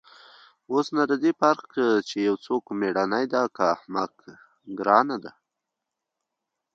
[0.71, 1.69] اوس نو د دې فرق
[2.07, 4.13] چې يو څوک مېړنى دى که احمق
[4.77, 5.31] گران ديه.